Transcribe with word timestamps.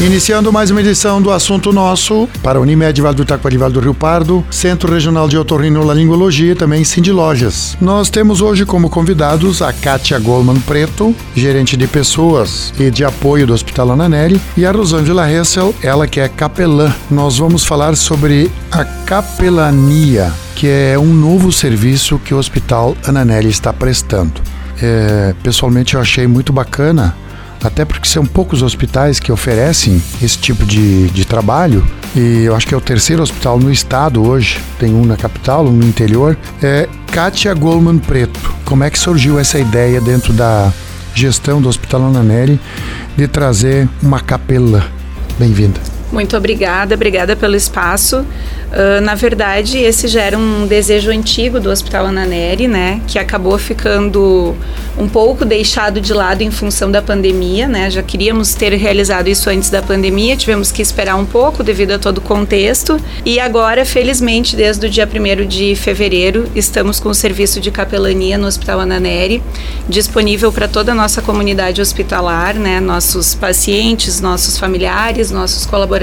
Iniciando 0.00 0.52
mais 0.52 0.70
uma 0.70 0.80
edição 0.80 1.20
do 1.20 1.32
Assunto 1.32 1.72
Nosso 1.72 2.28
para 2.40 2.60
Unimed 2.60 3.02
Vale 3.02 3.16
do 3.16 3.24
Taquari 3.24 3.56
Vale 3.56 3.74
do 3.74 3.80
Rio 3.80 3.92
Pardo, 3.92 4.46
Centro 4.48 4.92
Regional 4.92 5.28
de 5.28 5.36
Otorrinolaringologia 5.36 6.52
e 6.52 6.54
também 6.54 6.84
Cindy 6.84 7.10
Lojas. 7.10 7.76
Nós 7.80 8.08
temos 8.08 8.40
hoje 8.40 8.64
como 8.64 8.88
convidados 8.88 9.60
a 9.60 9.72
Kátia 9.72 10.16
Goldman 10.20 10.60
Preto, 10.60 11.12
gerente 11.34 11.76
de 11.76 11.88
pessoas 11.88 12.72
e 12.78 12.92
de 12.92 13.04
apoio 13.04 13.44
do 13.44 13.52
Hospital 13.52 13.90
Ananelli, 13.90 14.40
e 14.56 14.64
a 14.64 14.70
Rosângela 14.70 15.28
Hessel, 15.28 15.74
ela 15.82 16.06
que 16.06 16.20
é 16.20 16.28
capelã. 16.28 16.94
Nós 17.10 17.38
vamos 17.38 17.64
falar 17.64 17.96
sobre 17.96 18.52
a 18.70 18.84
capelania, 18.84 20.32
que 20.54 20.68
é 20.68 20.96
um 20.96 21.12
novo 21.12 21.50
serviço 21.50 22.20
que 22.20 22.32
o 22.32 22.38
Hospital 22.38 22.96
Ananelli 23.04 23.48
está 23.48 23.72
prestando. 23.72 24.40
É, 24.80 25.34
pessoalmente 25.42 25.96
eu 25.96 26.00
achei 26.00 26.28
muito 26.28 26.52
bacana 26.52 27.16
até 27.62 27.84
porque 27.84 28.08
são 28.08 28.24
poucos 28.24 28.62
hospitais 28.62 29.18
que 29.18 29.32
oferecem 29.32 30.02
esse 30.22 30.38
tipo 30.38 30.64
de, 30.64 31.08
de 31.08 31.24
trabalho, 31.24 31.86
e 32.14 32.44
eu 32.44 32.54
acho 32.54 32.66
que 32.66 32.74
é 32.74 32.76
o 32.76 32.80
terceiro 32.80 33.22
hospital 33.22 33.58
no 33.58 33.70
estado 33.70 34.26
hoje, 34.26 34.60
tem 34.78 34.94
um 34.94 35.04
na 35.04 35.16
capital, 35.16 35.66
um 35.66 35.72
no 35.72 35.84
interior, 35.84 36.36
é 36.62 36.88
Kátia 37.12 37.52
Goldman 37.54 37.98
Preto. 37.98 38.54
Como 38.64 38.84
é 38.84 38.90
que 38.90 38.98
surgiu 38.98 39.38
essa 39.38 39.58
ideia 39.58 40.00
dentro 40.00 40.32
da 40.32 40.72
gestão 41.14 41.60
do 41.60 41.68
Hospital 41.68 42.06
Ananelli 42.06 42.60
de 43.16 43.26
trazer 43.26 43.88
uma 44.02 44.20
capela? 44.20 44.86
Bem-vinda. 45.38 45.97
Muito 46.10 46.36
obrigada, 46.36 46.94
obrigada 46.94 47.36
pelo 47.36 47.54
espaço. 47.54 48.24
Uh, 48.68 49.00
na 49.02 49.14
verdade, 49.14 49.78
esse 49.78 50.08
já 50.08 50.22
era 50.22 50.36
um 50.36 50.66
desejo 50.66 51.10
antigo 51.10 51.58
do 51.58 51.70
Hospital 51.70 52.06
Ananeri, 52.06 52.68
né, 52.68 53.00
que 53.06 53.18
acabou 53.18 53.58
ficando 53.58 54.54
um 54.98 55.08
pouco 55.08 55.44
deixado 55.44 56.00
de 56.00 56.12
lado 56.12 56.42
em 56.42 56.50
função 56.50 56.90
da 56.90 57.00
pandemia, 57.00 57.68
né? 57.68 57.88
Já 57.88 58.02
queríamos 58.02 58.54
ter 58.54 58.74
realizado 58.74 59.28
isso 59.28 59.48
antes 59.48 59.70
da 59.70 59.80
pandemia, 59.80 60.36
tivemos 60.36 60.72
que 60.72 60.82
esperar 60.82 61.14
um 61.16 61.24
pouco 61.24 61.62
devido 61.62 61.92
a 61.92 61.98
todo 61.98 62.18
o 62.18 62.20
contexto. 62.20 63.00
E 63.24 63.38
agora, 63.38 63.84
felizmente, 63.86 64.56
desde 64.56 64.86
o 64.86 64.90
dia 64.90 65.08
1 65.08 65.46
de 65.46 65.76
fevereiro, 65.76 66.46
estamos 66.54 66.98
com 66.98 67.10
o 67.10 67.14
serviço 67.14 67.60
de 67.60 67.70
capelania 67.70 68.36
no 68.36 68.48
Hospital 68.48 68.80
Ananeri, 68.80 69.42
disponível 69.88 70.50
para 70.50 70.66
toda 70.66 70.92
a 70.92 70.94
nossa 70.94 71.22
comunidade 71.22 71.80
hospitalar, 71.80 72.54
né? 72.54 72.80
Nossos 72.80 73.34
pacientes, 73.34 74.20
nossos 74.20 74.58
familiares, 74.58 75.30
nossos 75.30 75.64
colaboradores, 75.64 75.97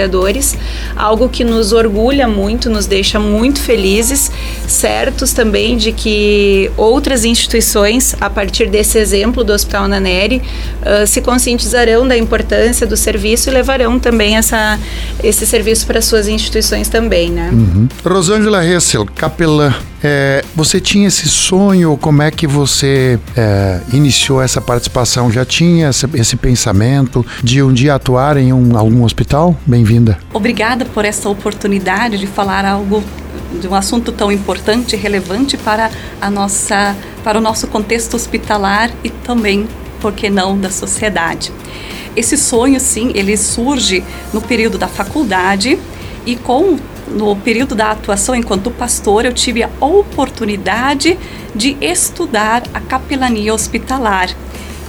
algo 0.95 1.29
que 1.29 1.43
nos 1.43 1.71
orgulha 1.71 2.27
muito, 2.27 2.69
nos 2.69 2.85
deixa 2.85 3.19
muito 3.19 3.59
felizes, 3.59 4.31
certos 4.67 5.31
também 5.31 5.77
de 5.77 5.91
que 5.91 6.71
outras 6.75 7.23
instituições, 7.23 8.15
a 8.19 8.29
partir 8.29 8.67
desse 8.67 8.95
esse 8.95 8.99
exemplo 8.99 9.43
do 9.43 9.51
Hospital 9.51 9.87
Naneri, 9.87 10.41
uh, 10.81 11.05
se 11.05 11.21
conscientizarão 11.21 12.07
da 12.07 12.17
importância 12.17 12.87
do 12.87 12.95
serviço 12.95 13.49
e 13.49 13.53
levarão 13.53 13.99
também 13.99 14.37
essa, 14.37 14.79
esse 15.21 15.45
serviço 15.45 15.85
para 15.85 16.01
suas 16.01 16.27
instituições 16.27 16.87
também, 16.87 17.29
né? 17.29 17.49
Uhum. 17.51 17.87
Rosângela 18.05 18.65
Hessel, 18.65 19.05
capelã, 19.05 19.73
é, 20.05 20.43
você 20.55 20.79
tinha 20.79 21.07
esse 21.07 21.27
sonho? 21.27 21.97
Como 21.97 22.21
é 22.21 22.29
que 22.29 22.45
você 22.45 23.19
é, 23.35 23.79
iniciou 23.91 24.39
essa 24.39 24.61
participação? 24.61 25.31
Já 25.31 25.43
tinha 25.43 25.89
esse, 25.89 26.07
esse, 26.13 26.35
pensamento 26.35 27.25
de 27.43 27.63
um 27.63 27.73
dia 27.73 27.95
atuar 27.95 28.37
em 28.37 28.53
um, 28.53 28.77
algum 28.77 29.03
hospital? 29.03 29.57
Bem-vinda. 29.65 30.19
Obrigada 30.31 30.85
por 30.85 31.05
essa 31.05 31.27
oportunidade 31.27 32.19
de 32.19 32.27
falar 32.27 32.65
algo 32.65 33.03
de 33.59 33.67
um 33.67 33.73
assunto 33.73 34.11
tão 34.11 34.31
importante 34.31 34.95
e 34.95 34.99
relevante 34.99 35.57
para 35.57 35.89
a 36.21 36.29
nossa 36.29 36.95
para 37.23 37.39
o 37.39 37.41
nosso 37.41 37.65
contexto 37.65 38.13
hospitalar 38.13 38.91
e 39.03 39.09
também, 39.09 39.67
por 39.99 40.13
que 40.13 40.29
não, 40.29 40.55
da 40.55 40.69
sociedade. 40.69 41.51
Esse 42.15 42.37
sonho, 42.37 42.79
sim, 42.79 43.11
ele 43.15 43.35
surge 43.35 44.03
no 44.31 44.39
período 44.39 44.77
da 44.77 44.87
faculdade 44.87 45.79
e 46.23 46.35
com 46.35 46.77
no 47.07 47.35
período 47.35 47.75
da 47.75 47.91
atuação 47.91 48.35
enquanto 48.35 48.71
pastor, 48.71 49.25
eu 49.25 49.33
tive 49.33 49.63
a 49.63 49.69
oportunidade 49.79 51.17
de 51.53 51.77
estudar 51.81 52.63
a 52.73 52.79
capelania 52.79 53.53
hospitalar. 53.53 54.29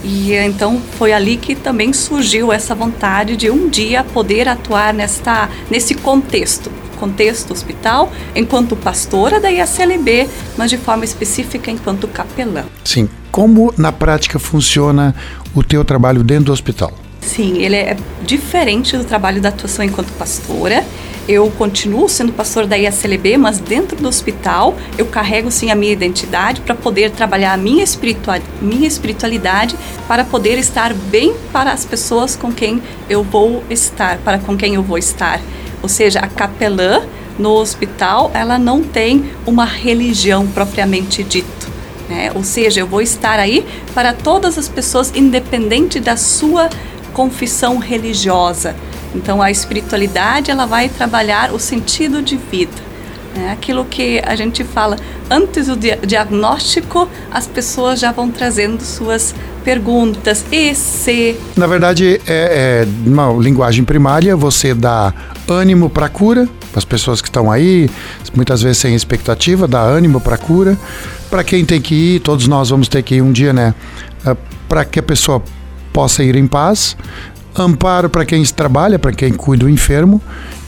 E 0.03 0.33
então 0.33 0.81
foi 0.97 1.11
ali 1.11 1.37
que 1.37 1.55
também 1.55 1.91
surgiu 1.91 2.51
essa 2.51 2.73
vontade 2.75 3.35
de 3.35 3.49
um 3.49 3.67
dia 3.67 4.03
poder 4.03 4.47
atuar 4.47 4.93
nesta, 4.93 5.49
nesse 5.69 5.95
contexto 5.95 6.71
contexto 6.97 7.51
hospital, 7.51 8.11
enquanto 8.35 8.75
pastora 8.75 9.39
da 9.39 9.49
IACLB, 9.49 10.27
mas 10.57 10.71
de 10.71 10.77
forma 10.77 11.05
específica 11.05 11.69
enquanto 11.69 12.07
capelã. 12.07 12.63
Sim. 12.83 13.07
Como 13.31 13.71
na 13.77 13.91
prática 13.91 14.39
funciona 14.39 15.13
o 15.53 15.63
teu 15.63 15.85
trabalho 15.85 16.23
dentro 16.23 16.45
do 16.45 16.51
hospital? 16.51 16.91
Sim, 17.21 17.61
ele 17.61 17.75
é 17.75 17.95
diferente 18.23 18.97
do 18.97 19.03
trabalho 19.03 19.39
da 19.39 19.49
atuação 19.49 19.85
enquanto 19.85 20.11
pastora. 20.13 20.83
Eu 21.27 21.51
continuo 21.51 22.07
sendo 22.07 22.31
pastor 22.31 22.65
da 22.65 22.77
IACLB, 22.77 23.35
mas 23.35 23.59
dentro 23.59 23.97
do 23.97 24.07
hospital 24.07 24.77
eu 24.97 25.05
carrego 25.07 25.51
sim 25.51 25.69
a 25.69 25.75
minha 25.75 25.91
identidade 25.91 26.61
para 26.61 26.73
poder 26.73 27.11
trabalhar 27.11 27.51
a 27.51 27.57
minha, 27.57 27.83
espiritual, 27.83 28.39
minha 28.61 28.87
espiritualidade, 28.87 29.75
para 30.07 30.23
poder 30.23 30.57
estar 30.57 30.93
bem 30.93 31.35
para 31.51 31.73
as 31.73 31.83
pessoas 31.83 32.33
com 32.37 32.49
quem 32.49 32.81
eu 33.09 33.23
vou 33.23 33.61
estar, 33.69 34.19
para 34.19 34.39
com 34.39 34.55
quem 34.55 34.75
eu 34.75 34.83
vou 34.83 34.97
estar. 34.97 35.41
Ou 35.83 35.89
seja, 35.89 36.19
a 36.19 36.27
capelã 36.27 37.05
no 37.37 37.51
hospital, 37.51 38.31
ela 38.33 38.57
não 38.57 38.81
tem 38.81 39.29
uma 39.45 39.65
religião 39.65 40.47
propriamente 40.47 41.23
dito. 41.23 41.67
Né? 42.07 42.31
Ou 42.33 42.43
seja, 42.43 42.79
eu 42.79 42.87
vou 42.87 43.01
estar 43.01 43.37
aí 43.37 43.65
para 43.93 44.13
todas 44.13 44.57
as 44.57 44.69
pessoas, 44.69 45.11
independente 45.13 45.99
da 45.99 46.15
sua 46.15 46.69
confissão 47.13 47.79
religiosa. 47.79 48.75
Então, 49.17 49.41
a 49.41 49.49
espiritualidade 49.49 50.51
ela 50.51 50.65
vai 50.65 50.87
trabalhar 50.87 51.51
o 51.51 51.59
sentido 51.59 52.21
de 52.21 52.37
vida. 52.37 52.87
Né? 53.35 53.51
Aquilo 53.51 53.83
que 53.83 54.21
a 54.23 54.35
gente 54.35 54.63
fala 54.63 54.97
antes 55.29 55.67
do 55.67 55.75
diagnóstico, 55.75 57.09
as 57.31 57.47
pessoas 57.47 57.99
já 57.99 58.11
vão 58.11 58.29
trazendo 58.29 58.81
suas 58.83 59.33
perguntas. 59.63 60.45
E 60.51 60.73
se. 60.75 61.35
Na 61.55 61.67
verdade, 61.67 62.21
é, 62.27 62.85
é 62.85 62.87
uma 63.05 63.33
linguagem 63.33 63.83
primária, 63.83 64.35
você 64.35 64.73
dá 64.73 65.13
ânimo 65.49 65.89
para 65.89 66.07
cura, 66.07 66.47
para 66.71 66.79
as 66.79 66.85
pessoas 66.85 67.21
que 67.21 67.27
estão 67.27 67.51
aí, 67.51 67.89
muitas 68.35 68.61
vezes 68.61 68.77
sem 68.77 68.95
expectativa, 68.95 69.67
dá 69.67 69.81
ânimo 69.81 70.21
para 70.21 70.37
cura. 70.37 70.77
Para 71.29 71.43
quem 71.43 71.65
tem 71.65 71.81
que 71.81 71.93
ir, 71.93 72.19
todos 72.21 72.47
nós 72.47 72.69
vamos 72.69 72.87
ter 72.87 73.01
que 73.03 73.15
ir 73.15 73.21
um 73.21 73.31
dia, 73.31 73.51
né? 73.51 73.73
É, 74.25 74.35
para 74.69 74.85
que 74.85 74.99
a 74.99 75.03
pessoa 75.03 75.43
possa 75.91 76.23
ir 76.23 76.35
em 76.35 76.47
paz. 76.47 76.95
Amparo 77.57 78.09
para 78.09 78.25
quem 78.25 78.43
trabalha, 78.45 78.99
para 78.99 79.11
quem 79.11 79.33
cuida 79.33 79.65
do 79.65 79.69
enfermo 79.69 80.21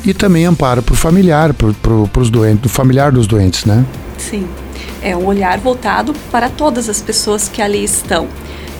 e 0.03 0.13
também 0.13 0.45
amparo 0.45 0.81
para 0.81 0.93
o 0.93 0.97
familiar, 0.97 1.53
para 1.53 2.21
os 2.21 2.29
doentes, 2.29 2.61
do 2.61 2.69
familiar 2.69 3.11
dos 3.11 3.27
doentes, 3.27 3.65
né? 3.65 3.85
Sim, 4.17 4.47
é 5.01 5.15
um 5.15 5.25
olhar 5.25 5.59
voltado 5.59 6.13
para 6.31 6.49
todas 6.49 6.89
as 6.89 7.01
pessoas 7.01 7.47
que 7.47 7.61
ali 7.61 7.83
estão. 7.83 8.27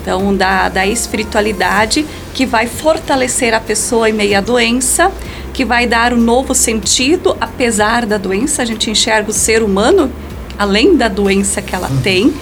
Então, 0.02 0.36
da, 0.36 0.70
da 0.70 0.88
espiritualidade 0.88 2.06
que 2.34 2.46
vai 2.46 2.68
fortalecer 2.68 3.54
a 3.54 3.60
pessoa 3.60 4.10
em 4.10 4.14
meio 4.14 4.38
à 4.38 4.42
doença, 4.42 5.12
que 5.54 5.66
vai 5.66 5.86
dar 5.86 6.14
um 6.14 6.18
novo 6.18 6.56
sentido, 6.56 7.36
apesar 7.40 8.06
da 8.06 8.18
doença, 8.18 8.62
a 8.62 8.66
gente 8.66 8.90
enxerga 8.90 9.30
o 9.30 9.34
ser 9.34 9.62
humano 9.62 10.10
além 10.58 10.96
da 10.96 11.08
doença 11.08 11.62
que 11.62 11.76
ela 11.76 11.90
tem 12.02 12.34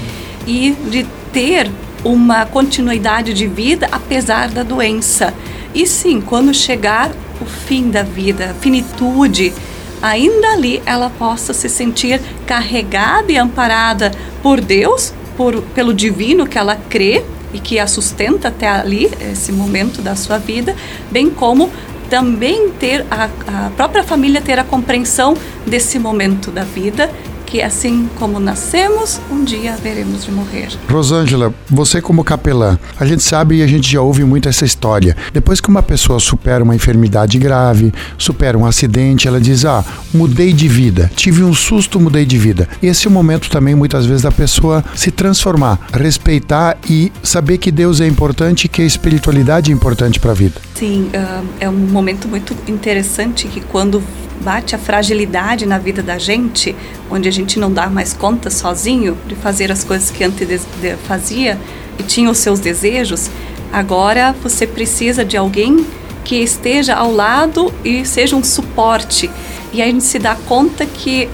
e 0.45 0.75
de 0.89 1.06
ter 1.31 1.69
uma 2.03 2.45
continuidade 2.45 3.33
de 3.33 3.47
vida 3.47 3.88
apesar 3.92 4.50
da 4.50 4.63
doença. 4.63 5.33
E 5.77 5.85
sim, 5.85 6.19
quando 6.19 6.56
chegar 6.56 7.12
o 7.39 7.45
fim 7.45 7.91
da 7.91 8.01
vida, 8.01 8.56
finitude, 8.62 9.53
ainda 10.01 10.53
ali 10.53 10.81
ela 10.88 11.07
possa 11.07 11.53
se 11.53 11.69
sentir 11.69 12.19
carregada 12.47 13.31
e 13.31 13.38
amparada 13.38 14.12
por 14.41 14.59
Deus, 14.59 15.13
por, 15.38 15.62
pelo 15.75 15.94
divino 15.94 16.47
que 16.47 16.57
ela 16.57 16.75
crê 16.89 17.24
e 17.53 17.59
que 17.59 17.77
a 17.77 17.85
sustenta 17.85 18.47
até 18.47 18.68
ali, 18.68 19.07
esse 19.31 19.51
momento 19.51 20.01
da 20.01 20.15
sua 20.15 20.39
vida, 20.39 20.75
bem 21.12 21.29
como 21.29 21.71
também 22.09 22.71
ter 22.71 23.06
a, 23.12 23.25
a 23.25 23.69
própria 23.69 24.03
família 24.03 24.41
ter 24.41 24.57
a 24.57 24.63
compreensão 24.63 25.38
desse 25.63 26.00
momento 26.00 26.50
da 26.50 26.63
vida 26.63 27.07
que 27.47 27.61
assim 27.61 28.09
como 28.15 28.39
nascemos, 28.39 29.19
um 29.31 29.44
dia 29.44 29.73
haveremos 29.73 30.25
de 30.25 30.31
morrer. 30.31 30.67
Rosângela, 30.88 31.53
você 31.69 32.01
como 32.01 32.23
capelã, 32.23 32.77
a 32.99 33.05
gente 33.05 33.23
sabe 33.23 33.55
e 33.55 33.63
a 33.63 33.67
gente 33.67 33.89
já 33.89 34.01
ouve 34.01 34.23
muito 34.25 34.49
essa 34.49 34.65
história. 34.65 35.15
Depois 35.33 35.61
que 35.61 35.69
uma 35.69 35.81
pessoa 35.81 36.19
supera 36.19 36.63
uma 36.63 36.75
enfermidade 36.75 37.39
grave, 37.39 37.94
supera 38.17 38.57
um 38.57 38.65
acidente, 38.65 39.29
ela 39.29 39.39
diz: 39.39 39.63
"Ah, 39.65 39.83
mudei 40.13 40.51
de 40.51 40.67
vida, 40.67 41.09
tive 41.15 41.41
um 41.41 41.53
susto, 41.53 41.99
mudei 41.99 42.25
de 42.25 42.38
vida". 42.38 42.67
Esse 42.83 43.07
é 43.07 43.09
o 43.09 43.13
momento 43.13 43.49
também 43.49 43.73
muitas 43.73 44.05
vezes 44.05 44.23
da 44.23 44.31
pessoa 44.31 44.83
se 44.94 45.09
transformar, 45.09 45.79
respeitar 45.94 46.77
e 46.89 47.11
saber 47.23 47.57
que 47.59 47.71
Deus 47.71 48.01
é 48.01 48.07
importante 48.07 48.65
e 48.65 48.67
que 48.67 48.81
a 48.81 48.85
espiritualidade 48.85 49.71
é 49.71 49.73
importante 49.73 50.19
para 50.19 50.31
a 50.31 50.35
vida. 50.35 50.59
Sim, 50.75 51.09
uh, 51.13 51.45
é 51.61 51.69
um 51.69 51.73
momento 51.73 52.27
muito 52.27 52.53
interessante 52.67 53.47
que 53.47 53.61
quando 53.61 54.03
bate 54.42 54.75
a 54.75 54.78
fragilidade 54.78 55.66
na 55.66 55.78
vida 55.78 56.01
da 56.01 56.18
gente, 56.18 56.75
onde 57.10 57.28
a 57.28 57.31
gente 57.31 57.60
não 57.60 57.72
dá 57.72 57.88
mais 57.88 58.13
conta 58.13 58.50
sozinho 58.50 59.18
de 59.28 59.36
fazer 59.36 59.72
as 59.72 59.84
coisas 59.84 60.10
que 60.12 60.24
antes 60.24 60.66
fazia 61.07 61.57
e 62.00 62.04
tinha 62.04 62.30
os 62.30 62.38
seus 62.38 62.60
desejos, 62.60 63.30
agora 63.72 64.36
você 64.44 64.68
precisa 64.68 65.25
de 65.25 65.36
alguém 65.36 65.86
que 66.24 66.36
esteja 66.36 66.94
ao 66.94 67.12
lado 67.12 67.74
e 67.84 68.06
seja 68.06 68.36
um 68.36 68.44
suporte. 68.44 69.30
E 69.74 69.81
a 69.81 69.86
gente 69.86 70.04
se 70.04 70.18
dá 70.18 70.36
conta 70.36 70.86
que, 70.86 71.30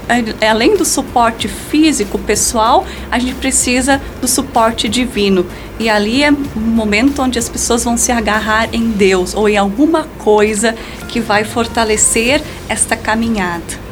além 0.48 0.76
do 0.76 0.86
suporte 0.86 1.48
físico, 1.48 2.18
pessoal, 2.18 2.86
a 3.12 3.20
gente 3.20 3.36
precisa 3.36 4.02
do 4.20 4.28
suporte 4.28 4.90
divino. 4.90 5.46
E 5.80 5.90
ali 5.90 6.24
é 6.24 6.32
um 6.32 6.60
momento 6.60 7.22
onde 7.22 7.38
as 7.38 7.48
pessoas 7.48 7.84
vão 7.84 7.96
se 7.96 8.12
agarrar 8.12 8.70
em 8.74 8.92
Deus 8.92 9.34
ou 9.36 9.48
em 9.48 9.58
alguma 9.58 10.04
coisa 10.20 10.76
que 11.13 11.19
vai 11.19 11.44
fortalecer 11.44 12.42
esta 12.68 12.98
caminhada 12.98 13.83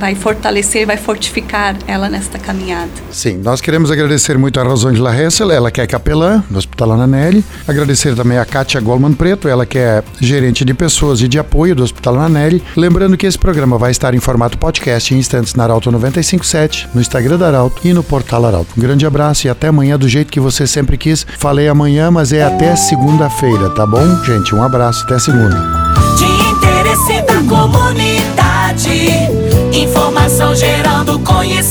vai 0.00 0.14
fortalecer, 0.14 0.86
vai 0.86 0.96
fortificar 0.96 1.76
ela 1.86 2.08
nesta 2.08 2.38
caminhada. 2.38 2.90
Sim, 3.10 3.36
nós 3.36 3.60
queremos 3.60 3.90
agradecer 3.90 4.38
muito 4.38 4.58
a 4.58 4.62
Rosângela 4.62 5.14
Hessel, 5.14 5.50
ela 5.50 5.70
que 5.70 5.80
é 5.80 5.86
capelã 5.86 6.42
do 6.48 6.58
Hospital 6.58 6.92
Ana 6.92 7.06
Nelly. 7.06 7.44
Agradecer 7.68 8.14
também 8.16 8.38
a 8.38 8.44
Kátia 8.46 8.80
Goldman 8.80 9.12
Preto, 9.12 9.46
ela 9.46 9.66
que 9.66 9.78
é 9.78 10.02
gerente 10.18 10.64
de 10.64 10.72
pessoas 10.72 11.20
e 11.20 11.28
de 11.28 11.38
apoio 11.38 11.74
do 11.74 11.82
Hospital 11.82 12.14
Ana 12.14 12.40
Nelly. 12.40 12.62
Lembrando 12.74 13.16
que 13.16 13.26
esse 13.26 13.38
programa 13.38 13.76
vai 13.76 13.90
estar 13.90 14.14
em 14.14 14.20
formato 14.20 14.56
podcast 14.56 15.14
em 15.14 15.18
instantes 15.18 15.54
na 15.54 15.64
Arauto 15.64 15.92
957, 15.92 16.88
no 16.94 17.00
Instagram 17.00 17.36
da 17.36 17.48
Arauto 17.48 17.86
e 17.86 17.92
no 17.92 18.02
portal 18.02 18.46
Arauto. 18.46 18.72
Um 18.76 18.80
grande 18.80 19.04
abraço 19.04 19.46
e 19.46 19.50
até 19.50 19.68
amanhã 19.68 19.98
do 19.98 20.08
jeito 20.08 20.32
que 20.32 20.40
você 20.40 20.66
sempre 20.66 20.96
quis. 20.96 21.26
Falei 21.38 21.68
amanhã, 21.68 22.10
mas 22.10 22.32
é 22.32 22.42
até 22.42 22.74
segunda-feira, 22.74 23.68
tá 23.70 23.86
bom? 23.86 24.24
Gente, 24.24 24.54
um 24.54 24.62
abraço, 24.62 25.04
até 25.04 25.18
segunda. 25.18 26.49
Interesse 26.80 27.20
da 27.22 27.34
comunidade. 27.46 29.10
Informação 29.70 30.56
gerando 30.56 31.18
conhecimento. 31.18 31.69